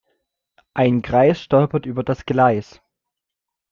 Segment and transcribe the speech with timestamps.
[0.73, 2.81] Ein Greis stolperte über das Gleis.